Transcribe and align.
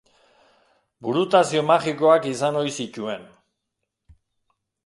Burutazio 1.07 1.61
magikoak 1.69 2.27
izan 2.31 2.59
ohi 2.63 2.73
zituen. 2.81 3.31